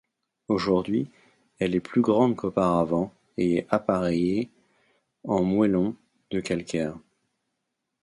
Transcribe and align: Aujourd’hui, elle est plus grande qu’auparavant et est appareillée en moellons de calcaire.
Aujourd’hui, 0.47 1.11
elle 1.59 1.75
est 1.75 1.79
plus 1.79 2.01
grande 2.01 2.35
qu’auparavant 2.35 3.13
et 3.37 3.57
est 3.57 3.67
appareillée 3.69 4.49
en 5.25 5.43
moellons 5.43 5.95
de 6.31 6.39
calcaire. 6.39 6.97